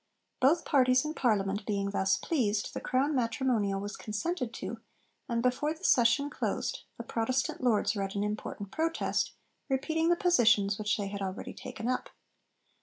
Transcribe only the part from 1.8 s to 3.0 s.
thus pleased, the